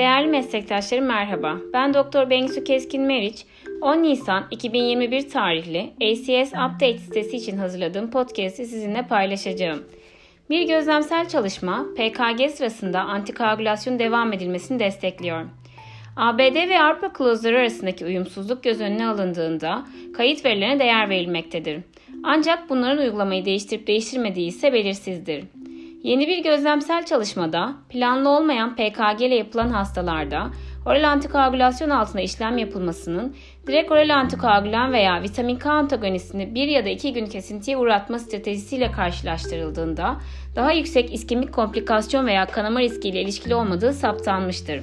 [0.00, 1.56] Değerli meslektaşlarım merhaba.
[1.72, 3.44] Ben Doktor Bengsu Keskin Meriç.
[3.80, 9.84] 10 Nisan 2021 tarihli ACS Update sitesi için hazırladığım podcast'i sizinle paylaşacağım.
[10.50, 15.44] Bir gözlemsel çalışma PKG sırasında antikoagülasyon devam edilmesini destekliyor.
[16.16, 21.80] ABD ve Avrupa kılavuzları arasındaki uyumsuzluk göz önüne alındığında kayıt verilerine değer verilmektedir.
[22.22, 25.44] Ancak bunların uygulamayı değiştirip değiştirmediği ise belirsizdir.
[26.02, 30.50] Yeni bir gözlemsel çalışmada planlı olmayan PKG ile yapılan hastalarda
[30.86, 33.36] oral antikoagülasyon altında işlem yapılmasının
[33.66, 38.92] direkt oral antikoagülan veya vitamin K antagonistini bir ya da iki gün kesintiye uğratma stratejisiyle
[38.92, 40.16] karşılaştırıldığında
[40.56, 44.80] daha yüksek iskemik komplikasyon veya kanama riskiyle ilişkili olmadığı saptanmıştır.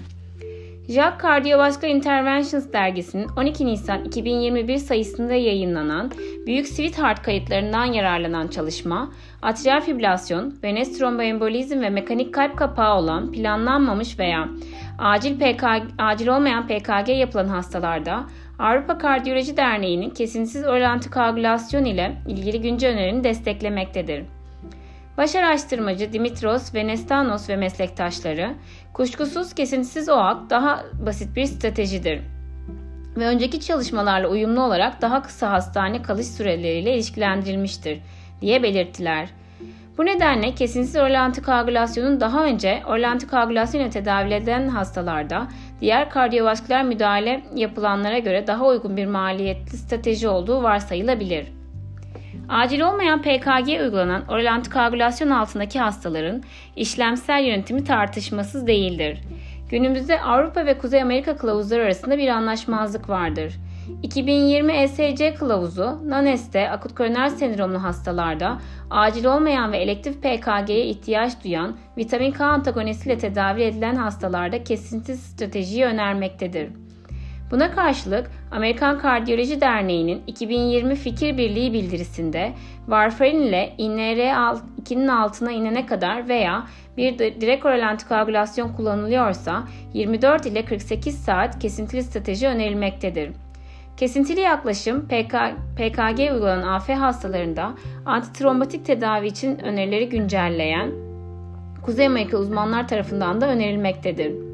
[0.87, 6.11] JAK Cardiovascular Interventions dergisinin 12 Nisan 2021 sayısında yayınlanan
[6.45, 14.19] Büyük Sweetheart kayıtlarından yararlanan çalışma, atrial fibrilasyon, venöz tromboembolizm ve mekanik kalp kapağı olan planlanmamış
[14.19, 14.49] veya
[14.99, 15.63] acil, PK,
[15.97, 18.23] acil olmayan PKG yapılan hastalarda
[18.59, 24.23] Avrupa Kardiyoloji Derneği'nin kesintisiz oral antikoagülasyon ile ilgili güncel önerini desteklemektedir.
[25.17, 28.53] Baş araştırmacı Dimitros Venestanos ve meslektaşları,
[28.97, 32.21] kuşkusuz kesintisiz OAK daha basit bir stratejidir
[33.17, 37.99] ve önceki çalışmalarla uyumlu olarak daha kısa hastane kalış süreleriyle ilişkilendirilmiştir
[38.41, 39.29] diye belirttiler.
[39.97, 45.47] Bu nedenle kesintisiz oral antikoagülasyonun daha önce oral antikoagülasyon ile tedavi edilen hastalarda
[45.81, 51.56] diğer kardiyovasküler müdahale yapılanlara göre daha uygun bir maliyetli strateji olduğu varsayılabilir.
[52.49, 56.43] Acil olmayan PKG uygulanan oral antikoagülasyon altındaki hastaların
[56.75, 59.19] işlemsel yönetimi tartışmasız değildir.
[59.69, 63.53] Günümüzde Avrupa ve Kuzey Amerika kılavuzları arasında bir anlaşmazlık vardır.
[64.03, 68.57] 2020 ESC kılavuzu NANES'te akut koroner sendromlu hastalarda
[68.89, 75.85] acil olmayan ve elektif PKG'ye ihtiyaç duyan vitamin K antagonistiyle tedavi edilen hastalarda kesintisiz stratejiyi
[75.85, 76.69] önermektedir.
[77.51, 82.53] Buna karşılık Amerikan Kardiyoloji Derneği'nin 2020 Fikir Birliği bildirisinde
[82.87, 89.63] varfarin ile INR2'nin altına inene kadar veya bir direkt oral antikoagülasyon kullanılıyorsa
[89.93, 93.31] 24 ile 48 saat kesintili strateji önerilmektedir.
[93.97, 95.35] Kesintili yaklaşım PK,
[95.75, 97.73] PKG uygulanan AF hastalarında
[98.05, 100.91] antitrombotik tedavi için önerileri güncelleyen
[101.81, 104.46] Kuzey Amerika uzmanlar tarafından da önerilmektedir.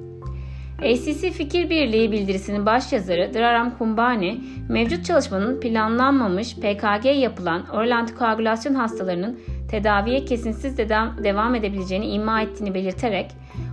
[0.79, 9.39] ACC Fikir Birliği bildirisinin başyazarı Draram Kumbani, mevcut çalışmanın planlanmamış PKG yapılan oral antikoagülasyon hastalarının
[9.71, 10.89] tedaviye kesintisiz de
[11.23, 13.31] devam edebileceğini ima ettiğini belirterek,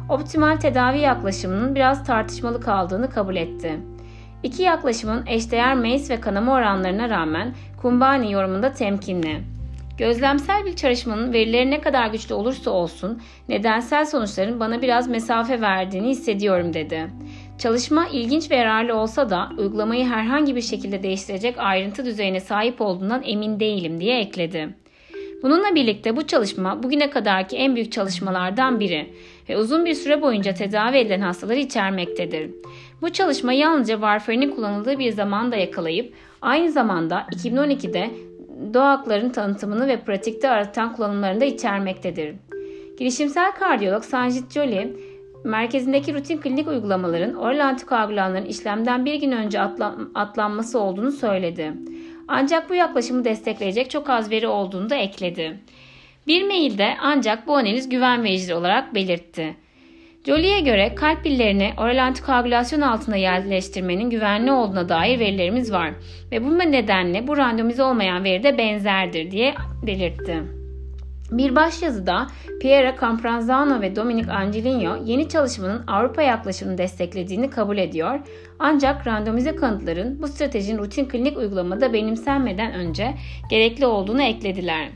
[0.09, 3.81] optimal tedavi yaklaşımının biraz tartışmalı kaldığını kabul etti.
[4.43, 9.41] İki yaklaşımın eşdeğer MACE ve kanama oranlarına rağmen Kumbani yorumunda temkinli.
[10.01, 16.09] Gözlemsel bir çalışmanın verileri ne kadar güçlü olursa olsun nedensel sonuçların bana biraz mesafe verdiğini
[16.09, 17.11] hissediyorum dedi.
[17.59, 23.23] Çalışma ilginç ve yararlı olsa da uygulamayı herhangi bir şekilde değiştirecek ayrıntı düzeyine sahip olduğundan
[23.25, 24.69] emin değilim diye ekledi.
[25.43, 29.15] Bununla birlikte bu çalışma bugüne kadarki en büyük çalışmalardan biri
[29.49, 32.51] ve uzun bir süre boyunca tedavi edilen hastaları içermektedir.
[33.03, 38.11] Bu çalışma yalnızca varfarinin kullanıldığı bir zamanda yakalayıp aynı zamanda 2012'de
[38.75, 42.35] doğa tanıtımını ve pratikte aratan kullanımlarını da içermektedir.
[42.99, 44.93] Girişimsel kardiyolog Sanjit Jolie,
[45.45, 51.73] merkezindeki rutin klinik uygulamaların oral antikoagülanların işlemden bir gün önce atlan, atlanması olduğunu söyledi.
[52.29, 55.61] Ancak bu yaklaşımı destekleyecek çok az veri olduğunu da ekledi.
[56.27, 59.57] Bir mailde ancak bu analiz güven vericidir olarak belirtti.
[60.27, 65.91] Jolie'ye göre kalp pillerini oral antikoagülasyon altına yerleştirmenin güvenli olduğuna dair verilerimiz var
[66.33, 69.55] ve bu nedenle bu randomize olmayan veri de benzerdir diye
[69.87, 70.43] belirtti.
[71.31, 72.27] Bir başyazıda
[72.61, 78.21] Piera Campranzano ve Dominic Angelino yeni çalışmanın Avrupa yaklaşımını desteklediğini kabul ediyor
[78.59, 83.15] ancak randomize kanıtların bu stratejinin rutin klinik uygulamada benimsenmeden önce
[83.51, 84.89] gerekli olduğunu eklediler.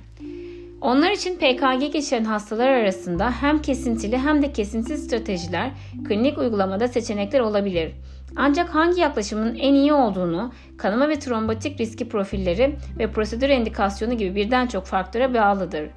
[0.84, 5.70] Onlar için PKG geçiren hastalar arasında hem kesintili hem de kesintisiz stratejiler
[6.08, 7.92] klinik uygulamada seçenekler olabilir.
[8.36, 14.34] Ancak hangi yaklaşımın en iyi olduğunu, kanama ve trombotik riski profilleri ve prosedür endikasyonu gibi
[14.34, 15.90] birden çok faktöre bağlıdır.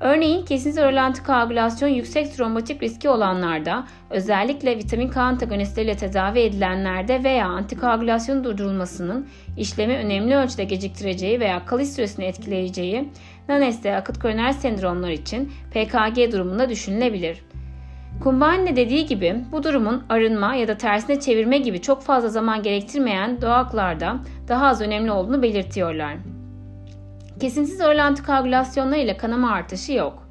[0.00, 7.46] Örneğin kesintisiz oral antikoagülasyon yüksek trombotik riski olanlarda, özellikle vitamin K antagonistleriyle tedavi edilenlerde veya
[7.46, 13.08] antikoagülasyon durdurulmasının işlemi önemli ölçüde geciktireceği veya kalış süresini etkileyeceği
[13.48, 17.44] Nanes'te akut koroner sendromlar için PKG durumunda düşünülebilir.
[18.22, 23.42] Kumbani dediği gibi bu durumun arınma ya da tersine çevirme gibi çok fazla zaman gerektirmeyen
[23.42, 24.16] doğaklarda
[24.48, 26.14] daha az önemli olduğunu belirtiyorlar.
[27.40, 30.28] Kesintisiz oral antikoagülasyonlar ile kanama artışı yok.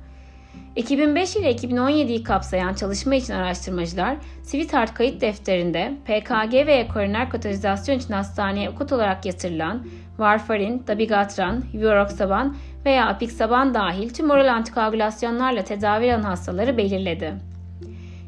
[0.75, 8.13] 2005 ile 2017'yi kapsayan çalışma için araştırmacılar Sweetheart kayıt defterinde PKG veya koroner katalizasyon için
[8.13, 12.55] hastaneye okut olarak yatırılan varfarin, dabigatran, Vuroxaban
[12.85, 17.52] veya apixaban dahil tüm oral antikoagülasyonlarla tedavi edilen hastaları belirledi.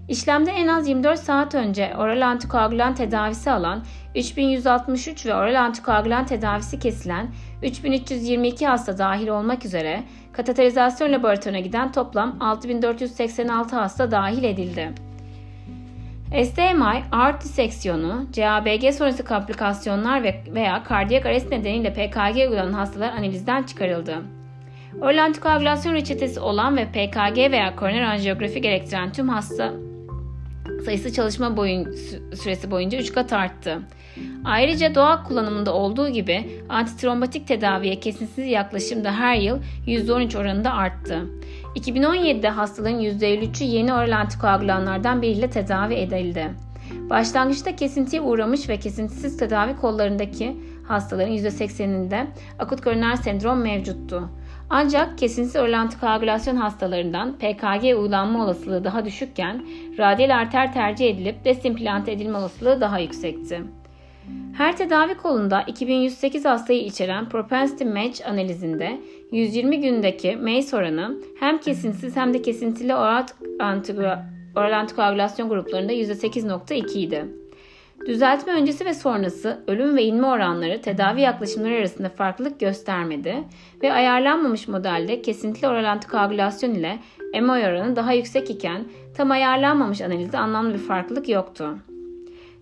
[0.09, 3.83] İşlemde en az 24 saat önce oral antikoagülan tedavisi alan
[4.15, 7.27] 3163 ve oral antikoagülan tedavisi kesilen
[7.63, 10.03] 3322 hasta dahil olmak üzere
[10.33, 14.91] kateterizasyon laboratuvarına giden toplam 6486 hasta dahil edildi.
[16.43, 23.63] SDMI, aort diseksiyonu, CABG sonrası komplikasyonlar ve veya kardiyak arrest nedeniyle PKG uygulanan hastalar analizden
[23.63, 24.21] çıkarıldı.
[25.01, 29.73] Oral antikoagülasyon reçetesi olan ve PKG veya koroner anjiyografi gerektiren tüm hasta
[30.85, 31.95] sayısı çalışma boyun,
[32.35, 33.79] süresi boyunca 3 kat arttı.
[34.45, 41.25] Ayrıca doğal kullanımında olduğu gibi antitrombatik tedaviye kesintisiz yaklaşım da her yıl %13 oranında arttı.
[41.75, 46.51] 2017'de hastaların %53'ü yeni oral antikoagülanlardan biriyle tedavi edildi.
[47.09, 50.57] Başlangıçta kesintiye uğramış ve kesintisiz tedavi kollarındaki
[50.87, 52.25] hastaların %80'inde
[52.59, 54.29] akut koroner sendrom mevcuttu.
[54.69, 59.65] Ancak kesintisiz oral antikoagülasyon hastalarından PKG uygulanma olasılığı daha düşükken
[59.97, 63.61] radyal arter tercih edilip desimplant edilme olasılığı daha yüksekti.
[64.57, 69.01] Her tedavi kolunda 2108 hastayı içeren propensity match analizinde
[69.31, 77.25] 120 gündeki MACE oranı hem kesintisiz hem de kesintili oral antikoagülasyon gruplarında %8.2 idi.
[78.07, 83.43] Düzeltme öncesi ve sonrası ölüm ve inme oranları tedavi yaklaşımları arasında farklılık göstermedi
[83.83, 86.99] ve ayarlanmamış modelde kesintili oral antikoagülasyon ile
[87.41, 88.85] MO oranı daha yüksek iken
[89.17, 91.77] tam ayarlanmamış analizde anlamlı bir farklılık yoktu.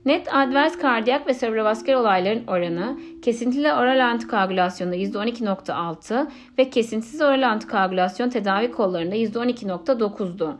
[0.06, 6.28] Net advers kardiyak ve serebrovasküler olayların oranı kesintili oral antikoagülasyonda %12.6
[6.58, 10.54] ve kesintisiz oral antikoagülasyon tedavi kollarında %12.9'du.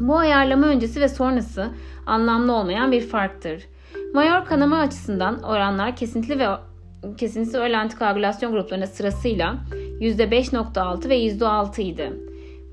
[0.00, 1.68] Bu ayarlama öncesi ve sonrası
[2.06, 3.64] anlamlı olmayan bir farktır.
[4.14, 6.46] Mayor kanama açısından oranlar kesintili ve
[7.16, 9.54] kesintisiz oral antikoagülasyon gruplarında sırasıyla
[10.00, 12.12] %5.6 ve %6 idi.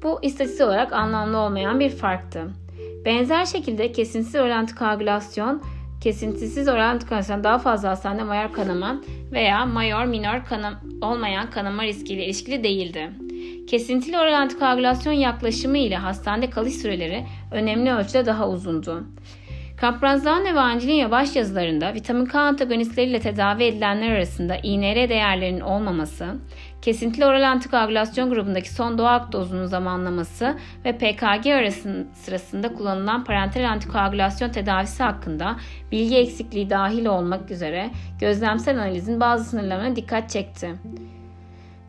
[0.03, 2.47] Bu istatistik olarak anlamlı olmayan bir farktı.
[3.05, 5.61] Benzer şekilde kesintisiz oral antikoagülasyon
[6.01, 12.25] kesintisiz oral antikonversiyon daha fazla hastanede mayor kanama veya mayor minor kanam olmayan kanama riskiyle
[12.25, 13.09] ilişkili değildi.
[13.67, 19.03] Kesintili oral antikoagülasyon yaklaşımı ile hastanede kalış süreleri önemli ölçüde daha uzundu.
[19.77, 26.35] Kaprazdan ve Angelina baş yazılarında vitamin K antagonistleriyle tedavi edilenler arasında INR değerlerinin olmaması,
[26.81, 34.49] kesintili oral antikoagülasyon grubundaki son doğal dozunun zamanlaması ve PKG arasında sırasında kullanılan parenteral antikoagülasyon
[34.49, 35.55] tedavisi hakkında
[35.91, 37.89] bilgi eksikliği dahil olmak üzere
[38.19, 40.75] gözlemsel analizin bazı sınırlarına dikkat çekti.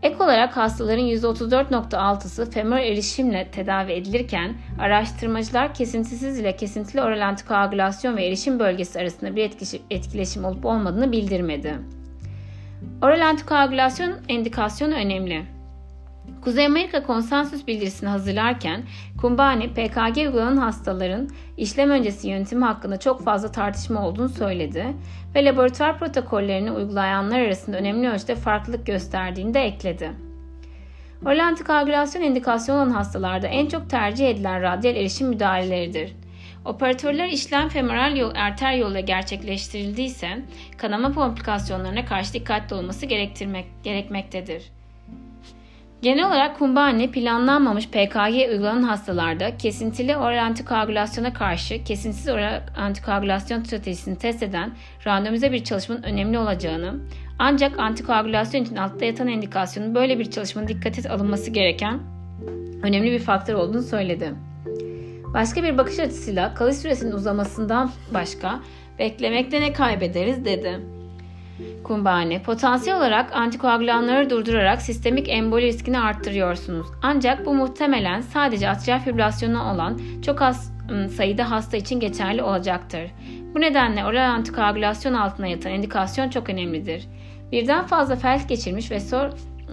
[0.07, 8.27] Ek olarak hastaların %34.6'sı femör erişimle tedavi edilirken araştırmacılar kesintisiz ile kesintili oral antikoagülasyon ve
[8.27, 9.51] erişim bölgesi arasında bir
[9.91, 11.75] etkileşim olup olmadığını bildirmedi.
[13.03, 15.56] Oral antikoagülasyon endikasyonu önemli.
[16.43, 18.83] Kuzey Amerika konsensüs bildirisini hazırlarken
[19.21, 24.87] Kumbani, PKG uygulanan hastaların işlem öncesi yöntemi hakkında çok fazla tartışma olduğunu söyledi
[25.35, 30.11] ve laboratuvar protokollerini uygulayanlar arasında önemli ölçüde farklılık gösterdiğini de ekledi.
[31.25, 36.13] Oral antikoagülasyon indikasyonu olan hastalarda en çok tercih edilen radyal erişim müdahaleleridir.
[36.65, 40.43] Operatörler işlem femoral yol, arter yoluyla gerçekleştirildiyse
[40.79, 43.07] kanama komplikasyonlarına karşı dikkatli olması
[43.85, 44.76] gerekmektedir.
[46.03, 54.19] Genel olarak kumbane planlanmamış PKG uygulanan hastalarda kesintili oral antikoagülasyona karşı kesintisiz oral antikoagülasyon stratejisini
[54.19, 54.73] test eden
[55.07, 56.95] randomize bir çalışmanın önemli olacağını
[57.39, 62.01] ancak antikoagülasyon için altta yatan indikasyonun böyle bir çalışmanın dikkate alınması gereken
[62.83, 64.35] önemli bir faktör olduğunu söyledi.
[65.35, 68.61] Başka bir bakış açısıyla kalış süresinin uzamasından başka
[68.99, 70.96] beklemekte ne kaybederiz dedi.
[71.85, 76.87] Kumbane, potansiyel olarak antikoagülanları durdurarak sistemik emboli riskini arttırıyorsunuz.
[77.03, 83.11] Ancak bu muhtemelen sadece atrial fibrilasyonu olan çok az ıı, sayıda hasta için geçerli olacaktır.
[83.55, 87.09] Bu nedenle oral antikoagülasyon altına yatan indikasyon çok önemlidir.
[87.53, 89.31] Birden fazla felç geçirmiş ve sor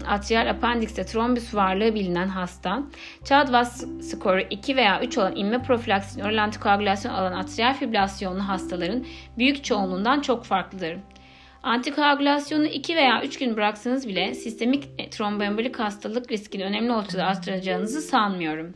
[0.07, 2.83] atrial apendikste trombüs varlığı bilinen hasta,
[3.23, 9.05] Chadwas skoru 2 veya 3 olan inme profilaksinin oral antikoagülasyon alan atrial fibrilasyonlu hastaların
[9.37, 10.97] büyük çoğunluğundan çok farklıdır.
[11.63, 18.73] Antikoagülasyonu 2 veya 3 gün bıraksanız bile sistemik tromboembolik hastalık riskini önemli ölçüde arttıracağınızı sanmıyorum.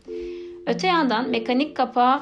[0.67, 2.21] Öte yandan mekanik kapağı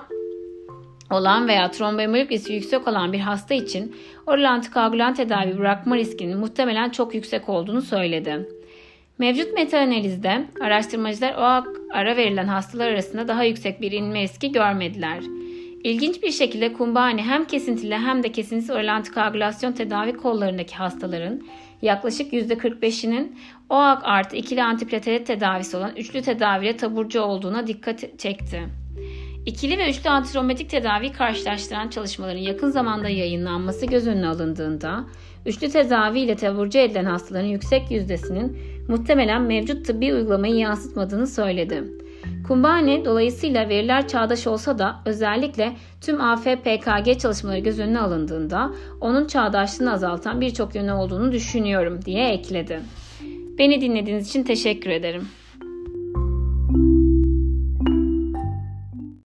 [1.12, 3.96] olan veya tromboembolik riski yüksek olan bir hasta için
[4.28, 8.50] oral antikoagülan tedavi bırakma riskinin muhtemelen çok yüksek olduğunu söyledi.
[9.18, 15.20] Mevcut metaanalizde araştırmacılar o ara verilen hastalar arasında daha yüksek bir inme riski görmediler.
[15.86, 21.42] İlginç bir şekilde kumbani hem kesintili hem de kesintisiz oral antikoagülasyon tedavi kollarındaki hastaların
[21.82, 23.40] yaklaşık %45'inin
[23.70, 28.64] OAK artı ikili antiplatelet tedavisi olan üçlü tedaviyle taburcu olduğuna dikkat çekti.
[29.46, 35.06] İkili ve üçlü antitrombotik tedavi karşılaştıran çalışmaların yakın zamanda yayınlanması göz önüne alındığında,
[35.46, 41.84] üçlü tedavi ile taburcu edilen hastaların yüksek yüzdesinin muhtemelen mevcut tıbbi uygulamayı yansıtmadığını söyledi.
[42.48, 48.72] Kumbani dolayısıyla veriler çağdaş olsa da özellikle tüm AFPKG çalışmaları göz önüne alındığında
[49.02, 52.82] onun çağdaşlığını azaltan birçok yönü olduğunu düşünüyorum diye ekledi.
[53.58, 55.28] Beni dinlediğiniz için teşekkür ederim.